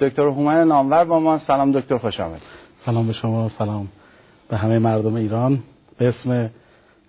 [0.00, 1.38] دکتر هومن نامور با ما.
[1.46, 2.40] سلام دکتر خوش آمد
[2.86, 3.88] سلام به شما سلام
[4.48, 5.58] به همه مردم ایران.
[5.98, 6.50] به اسم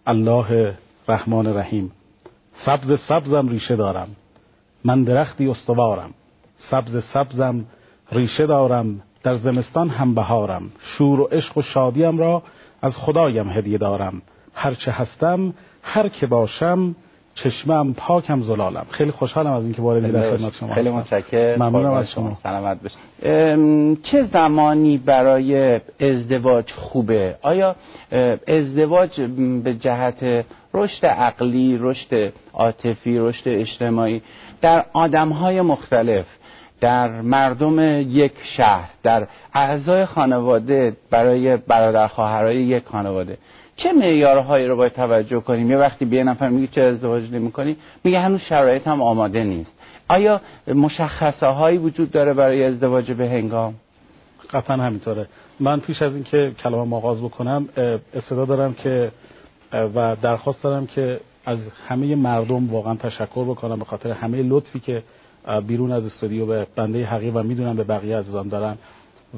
[0.07, 0.73] الله
[1.07, 1.91] رحمان رحیم.
[2.65, 4.07] سبز سبزم ریشه دارم.
[4.83, 6.13] من درختی استوارم.
[6.71, 7.65] سبز سبزم
[8.11, 9.01] ریشه دارم.
[9.27, 10.71] در زمستان هم بهارم.
[10.97, 12.43] شور و عشق و شادیم را
[12.81, 14.21] از خدایم هدیه دارم.
[14.53, 16.95] هرچه هستم هر که باشم
[17.35, 18.85] چشمم پاکم زلالم.
[18.89, 21.63] خیلی خوشحالم از اینکه وارد در خدمت شما خیلی متشکرم.
[21.63, 22.37] ممنونم از شما.
[22.43, 27.75] سلامت باشید چه زمانی برای ازدواج خوبه؟ آیا
[28.47, 29.21] ازدواج
[29.63, 34.21] به جهت رشد عقلی رشد عاطفی رشد اجتماعی
[34.61, 36.25] در آدمهای مختلف
[36.81, 43.37] در مردم یک شهر در اعضای خانواده برای برادر خواهرای یک خانواده.
[43.75, 48.19] چه معیارهایی رو باید توجه کنیم؟ یه وقتی به نفر میگه چه ازدواج نمی‌کنی میگه
[48.19, 49.71] هنوز شرایط هم آماده نیست.
[50.09, 53.73] آیا مشخصه هایی وجود داره برای ازدواج به هنگام؟
[54.53, 55.27] قطعا همینطوره.
[55.59, 57.69] من پیش از اینکه کلام آغاز بکنم
[58.13, 59.11] استعداد دارم که
[59.73, 65.03] و درخواست دارم که از همه مردم واقعا تشکر بکنم به خاطر همه لطفی که
[65.67, 68.77] بیرون از استودیو به بنده حقیق و می‌دونم به بقیه عزیزان دارن.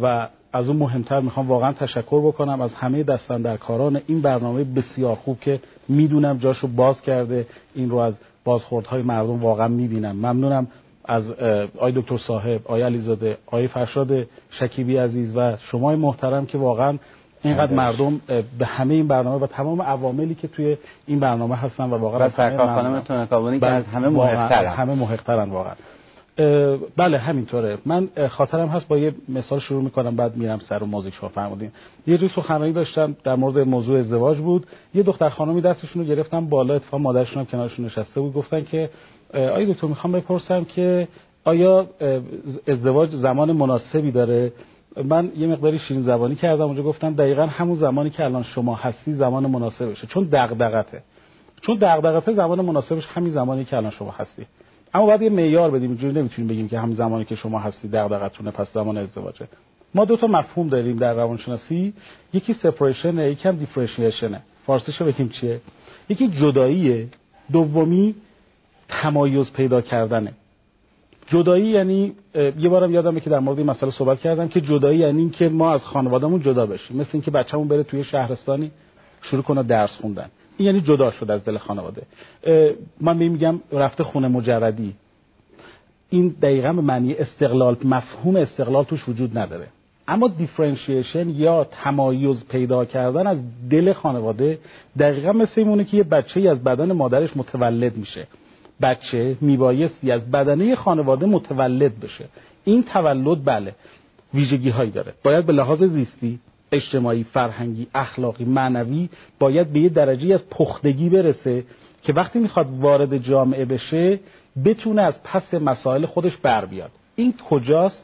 [0.02, 4.64] و از اون مهمتر می‌خوام واقعا تشکر بکنم از همه دستن در کاران این برنامه
[4.64, 10.16] بسیار خوب که می‌دونم جاشو باز کرده این رو از بازخوردهای مردم واقعا می‌بینم.
[10.16, 10.68] ممنونم
[11.06, 11.24] از
[11.78, 16.98] آی دکتر صاحب آی علیزاده آی فرشاد شکیبی عزیز و شما محترم که واقعا
[17.44, 18.22] اینقدر مردم
[18.60, 23.00] به همه این برنامه و تمام عواملی که توی این برنامه هستن و واقعا خانم
[23.00, 25.74] تونکابونی که از همه محقترن همه محقترن واقعا.
[26.98, 27.78] بله همینطوره.
[27.86, 31.72] من خاطرم هست با یه مثال شروع می‌کنم بعد میرم سر و موزیک شما فرمودین.
[32.08, 34.66] یه روز سخنرانی داشتم در مورد موضوع ازدواج بود.
[34.94, 38.34] یه دختر خانمی دستشون رو گرفتم بالا اتفاق مادرشون هم کنارشون نشسته بود.
[38.34, 38.90] گفتن که
[39.34, 41.08] آیا دکتر می‌خوام بپرسم که
[41.44, 41.88] آیا
[42.68, 44.52] ازدواج زمان مناسبی داره؟
[45.06, 49.14] من یه مقداری شیرین زبانی کردم اونجا گفتم دقیقا همون زمانی که الان شما هستی
[49.14, 50.08] زمان مناسبشه.
[50.08, 51.02] چون دغدغته.
[51.62, 54.46] چون دغدغته زمان مناسبش همین زمانی که الان شما هستی.
[54.94, 58.52] اما باید یه معیار بدیم اینجوری نمی‌تونیم بگیم که همین زمانی که شما هستی دغدغتونه
[58.52, 59.48] پس زمان ازدواجه.
[59.96, 61.94] ما دو تا مفهوم داریم در روانشناسی.
[62.34, 65.62] یکی سپریشن یکی هم دیفرنشیشنه فارسیشو بگیم چیه؟
[66.10, 67.08] یکی جداییه.
[67.52, 68.16] دومی
[68.90, 70.34] تمایز پیدا کردنه.
[71.28, 72.14] جدایی یعنی
[72.60, 75.50] یه بارم یادمه که در مورد این مسئله صحبت کردم که جدایی یعنی این که
[75.50, 76.98] ما از خانوادهمون جدا بشیم.
[76.98, 78.72] مثل اینکه بچه‌مون بره توی شهرستانی
[79.22, 80.30] شروع کنه درس خوندن.
[80.60, 82.02] این یعنی جدا شد از دل خانواده.
[83.02, 84.94] من میگم رفته خونه مجردی.
[86.10, 89.68] این دقیقا به معنی استقلال مفهوم استقلال توش وجود نداره.
[90.08, 93.38] اما دیفرنشیشن یا تمایز پیدا کردن از
[93.70, 94.60] دل خانواده
[95.00, 98.28] دقیقا مثل ایمونه که یه بچه ای از بدن مادرش متولد میشه.
[98.82, 102.26] بچه میبایستی از بدنه خانواده متولد بشه.
[102.66, 103.76] این تولد بله
[104.34, 105.14] ویژگی هایی داره.
[105.24, 106.40] باید به لحاظ زیستی
[106.72, 109.10] اجتماعی فرهنگی اخلاقی معنوی
[109.40, 111.64] باید به یه درجه از پختگی برسه
[112.04, 114.20] که وقتی می‌خواد وارد جامعه بشه
[114.66, 116.92] بتونه از پس مسائل خودش بر بیاد.
[117.16, 118.04] این کجاست؟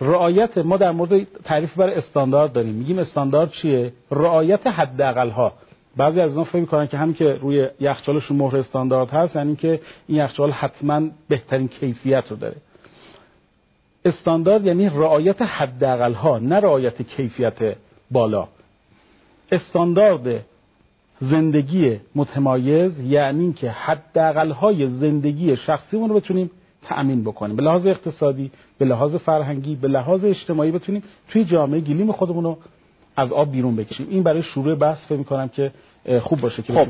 [0.00, 2.74] رعایت ما در مورد تعریف بر استاندارد داریم.
[2.74, 5.52] میگیم استاندارد چیه؟ رعایت حداقل ها
[5.96, 9.80] بعضی از اینا فکر می‌کنن که همین که روی یخچالشون مهر استاندارد هست یعنی که
[10.06, 12.56] این یخچال حتما بهترین کیفیت رو داره.
[14.06, 17.76] استاندارد یعنی رعایت حداقل ها نه رعایت کیفیت
[18.10, 18.48] بالا.
[19.52, 20.44] استاندارد
[21.20, 26.50] زندگی متمایز یعنی که حداقل های زندگی شخصیمون رو بتونیم
[26.82, 27.56] تأمین بکنیم.
[27.56, 32.58] به لحاظ اقتصادی به لحاظ فرهنگی به لحاظ اجتماعی بتونیم توی جامعه گلیم خودمون رو
[33.16, 34.06] از آب بیرون بکشیم.
[34.10, 35.72] این برای شروع بحث فکر می‌کنم که
[36.20, 36.88] خوب باشه که خب.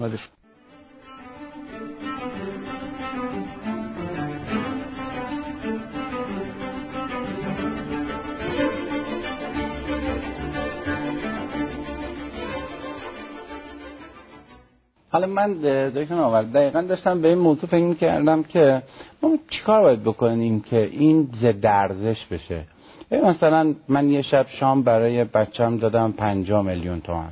[15.17, 15.53] حالا من
[15.89, 18.83] دکتر ناور دقیقا داشتم به این موضوع فکر کردم که
[19.23, 22.65] ما چیکار باید بکنیم که این ضد ارزش بشه؟
[23.11, 27.29] مثلا من یه شب شام برای بچم دادم پنجا میلیون تومن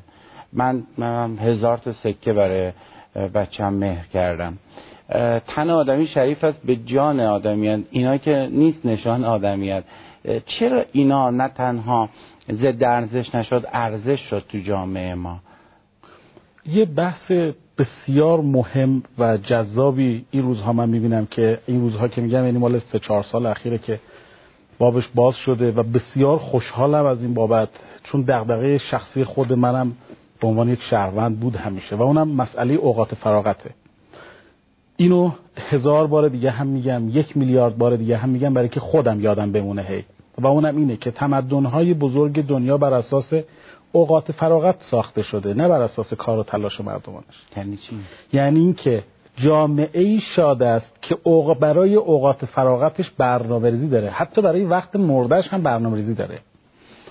[0.53, 2.73] من, من هزار تا سکه برای
[3.35, 4.59] بچم مهر کردم.
[5.47, 9.85] تن آدمی شریف است به جان آدمیت اینا که نیست نشان آدمیت
[10.47, 12.09] چرا اینا نه تنها
[12.53, 15.41] ضد ارزش نشد ارزش شد تو جامعه ما؟
[16.67, 17.33] یه بحث
[17.79, 22.81] بسیار مهم و جذابی این روزها من می‌بینم که این روزها که میگم یعنی مال
[22.93, 24.01] سه چهار سال اخیره که
[24.79, 27.69] بابش باز شده و بسیار خوشحالم از این بابت
[28.05, 29.93] چون دغدغه شخصی خود منم
[30.41, 33.71] به عنوان یک شهروند بود همیشه و اونم مسئله اوقات فراغته.
[34.97, 39.21] اینو هزار بار دیگه هم میگم یک میلیارد بار دیگه هم میگم برای که خودم
[39.21, 40.05] یادم بمونه هی.
[40.39, 43.33] و اونم اینه که تمدنهای بزرگ دنیا بر اساس
[43.95, 47.25] اوقات فراغت ساخته شده نه بر اساس کار و تلاش مردمانش.
[47.57, 48.01] یعنی چی؟
[48.33, 49.03] یعنی اینکه
[49.37, 54.11] جامعه ای شاد است که اوق برای اوقات فراغتش برنامه ریزی داره.
[54.11, 56.39] حتی برای وقت مردش هم برنامه ریزی داره.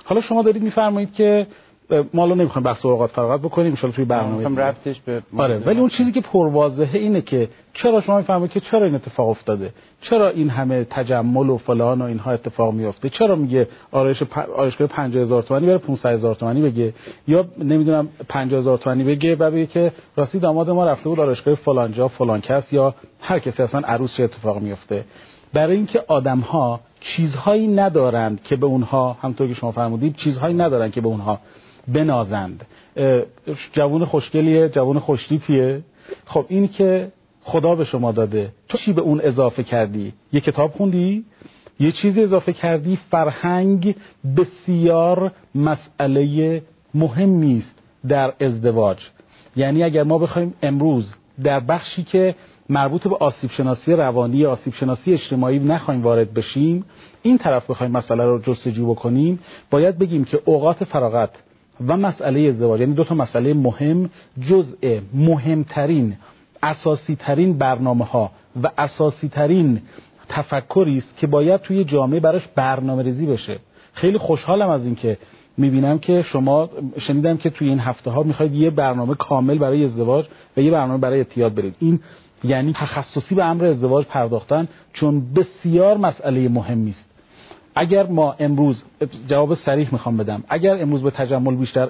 [0.04, 1.48] حالا شما دارید میفرمایید که
[2.14, 5.90] ما الان نمی‌خوایم بحث اوقات فراغت بکنیم ان توی برنامه ربطش به آره ولی اون
[5.90, 10.50] چیزی که پرواضحه اینه که چرا شما می‌فهمید که چرا این اتفاق افتاده؟ چرا این
[10.50, 14.50] همه تجمل و فلان و اینها اتفاق میفته چرا میگه آرایش پ...
[14.58, 16.94] آرایشگاه 50000 تومانی بره 500000 تومانی بگه؟
[17.28, 21.94] یا نمی‌دونم 50000 تومانی بگه و بگه که راستی داماد ما رفته بود آرایشگاه فلان
[21.94, 25.06] جا فلان کس یا هر کسی اصلا عروس چه اتفاق میفته
[25.54, 30.92] برای اینکه آدم ها چیزهایی ندارند که به اونها همونطور که شما فرمودید چیزهایی ندارند
[30.92, 31.40] که به اونها
[31.88, 32.66] بنازند.
[33.74, 35.82] جوون خوشگلیه جوون خوشتیپیه
[36.26, 38.50] خب این که خدا به شما داده.
[38.70, 41.26] تو چی به اون اضافه کردی؟ یه کتاب خوندی؟
[41.80, 43.96] یه چیزی اضافه کردی؟ فرهنگ
[44.38, 46.62] بسیار مسئله
[46.94, 48.98] مهمی است در ازدواج.
[49.56, 51.14] یعنی اگر ما بخوایم امروز
[51.44, 52.36] در بخشی که
[52.70, 56.86] مربوط به آسیب شناسی روانی آسیب شناسی اجتماعی نخوایم وارد بشیم
[57.22, 59.40] این طرف بخوایم مسئله رو جستجو بکنیم
[59.72, 61.30] باید بگیم که اوقات فراغت
[61.88, 64.10] و مسئله ازدواج یعنی دو تا مسئله مهم
[64.50, 66.16] جزء مهمترین
[66.64, 68.32] اساسی ترین برنامه ها
[68.64, 69.82] و اساسی ترین
[70.30, 73.60] تفکری است که باید توی جامعه براش برنامه ریزی بشه.
[73.94, 75.18] خیلی خوشحالم از اینکه
[75.58, 76.70] می‌بینم که شما
[77.08, 80.26] شنیدم که توی این هفته ها می‌خواید یه برنامه کامل برای ازدواج
[80.58, 82.00] و یه برنامه برای اعتیاد برید این
[82.44, 87.13] یعنی تخصصی به امر ازدواج پرداختن چون بسیار مسئله مهمی است.
[87.76, 88.84] اگر ما امروز
[89.28, 91.90] جواب صریح می‌خوام بدم اگر امروز به تجمل بیشتر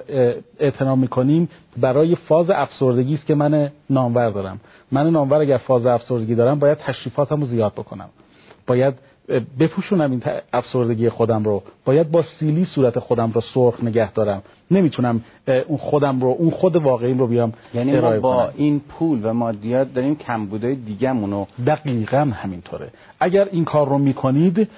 [0.58, 4.60] اعتنا می‌کنیم برای فاز افسردگی است که من نامور دارم.
[4.92, 8.08] من نامور اگر فاز افسردگی دارم باید تشریفاتم رو زیاد بکنم.
[8.66, 8.94] باید
[9.60, 10.22] بپوشونم این
[10.52, 11.62] افسردگی خودم رو.
[11.84, 14.42] باید با سیلی صورت خودم رو سرخ نگه دارم.
[14.70, 15.20] نمی‌تونم
[15.66, 19.94] اون خودم رو اون خود واقعیم رو بیام یعنی ما با این پول و مادیات
[19.94, 22.90] داریم کمبودای دیگه‌مون رو دقیقا همینطوره.
[23.20, 24.68] اگر این کار رو می‌کنید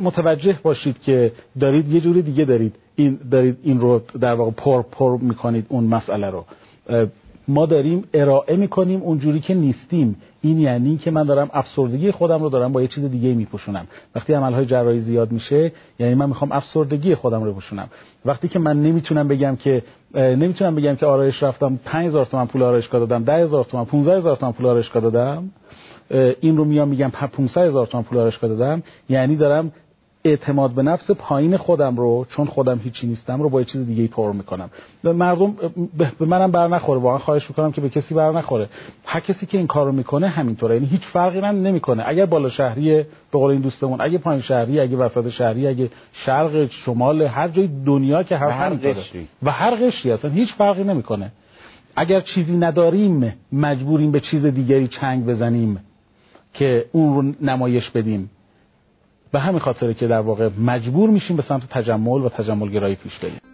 [0.00, 4.82] متوجه باشید که دارید یه جوری دیگه دارید این دارید این رو در واقع پر
[4.82, 6.44] پر می‌کنید اون مسئله رو.
[7.52, 10.16] ما داریم ارائه می‌کنیم اونجوری که نیستیم.
[10.40, 13.86] این یعنی که من دارم افسردگی خودم رو دارم با یه چیز دیگه میپوشونم.
[14.14, 17.88] وقتی عملهای جراحی زیاد میشه یعنی من می‌خوام افسردگی خودم رو بپوشونم.
[18.24, 19.82] وقتی که من نمی‌تونم بگم که
[20.14, 24.66] نمی‌تونم بگم که آرایش رفتم 5000 تومان پول آرایشگاه دادم 10000 تومان 15000 تومان پول
[24.66, 25.50] آرایشگاه دادم
[26.40, 29.72] این رو میام میگم 500 هزار تومان پول آرایشگاه دادم یعنی دارم
[30.24, 34.06] اعتماد به نفس پایین خودم رو چون خودم هیچی نیستم رو با یه چیز دیگه
[34.06, 34.70] پر می‌کنم.
[35.04, 35.54] مردم
[36.18, 37.00] به منم بر نخوره.
[37.00, 38.68] واقعا خواهش می‌کنم که به کسی بر نخوره.
[39.04, 40.74] هر کسی که این کار رو می‌کنه همینطوره.
[40.74, 42.04] یعنی هیچ فرقی نمی‌کنه.
[42.06, 46.70] اگر بالا شهری به قول این دوستمون اگه پایین شهری اگه وسط شهری اگه شرق
[46.84, 48.94] شمال هر جای دنیا که هر همینطوره.
[49.42, 51.32] و هر قشری اصلا هیچ فرقی نمی‌کنه.
[51.96, 55.80] اگر چیزی نداریم مجبوریم به چیز دیگری چنگ بزنیم
[56.54, 58.30] که اون رو نمایش بدیم.
[59.32, 63.18] به همین خاطره که در واقع مجبور میشیم به سمت تجمل و تجمل گرایی پیش
[63.18, 63.51] بریم.